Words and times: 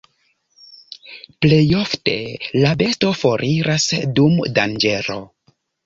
Plejofte 1.45 2.17
la 2.65 2.73
besto 2.83 3.15
foriras 3.23 3.89
dum 4.21 4.45
danĝero. 4.61 5.25